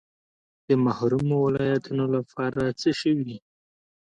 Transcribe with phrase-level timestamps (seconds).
[0.67, 3.35] د محرومو ولایتونو لپاره څه شوي؟